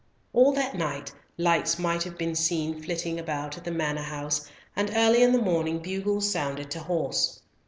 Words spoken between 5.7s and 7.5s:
bugles sounded to horse.